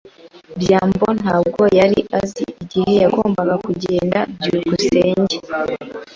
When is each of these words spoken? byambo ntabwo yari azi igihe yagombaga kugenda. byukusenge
byambo 0.61 1.05
ntabwo 1.19 1.61
yari 1.79 1.99
azi 2.19 2.43
igihe 2.63 2.91
yagombaga 3.01 3.55
kugenda. 3.65 4.19
byukusenge 4.43 5.35